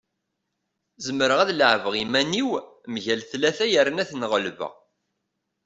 Zemreɣ 1.05 1.39
ad 1.41 1.49
leɛbeɣ 1.53 1.93
iman-iw 2.03 2.49
mgal 2.93 3.21
tlata 3.31 3.65
yerna 3.71 4.01
ad 4.03 4.07
ten-ɣelbeɣ. 4.09 4.73